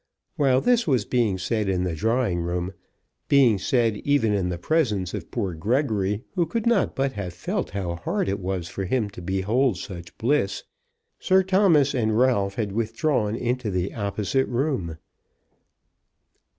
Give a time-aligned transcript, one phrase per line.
[0.35, 2.73] While this was being said in the drawing room,
[3.27, 7.69] being said even in the presence of poor Gregory, who could not but have felt
[7.69, 10.63] how hard it was for him to behold such bliss,
[11.19, 14.97] Sir Thomas and Ralph had withdrawn into the opposite room.